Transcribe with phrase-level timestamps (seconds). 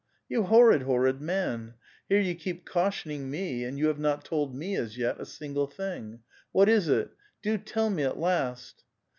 [0.01, 1.75] '^ You horrid, horrid man!
[2.09, 5.67] here you keep cautioning me, and you have not told me, as yet, a single
[5.67, 6.21] thing.
[6.51, 7.11] What is it?
[7.43, 8.83] 'Do tell me at last!"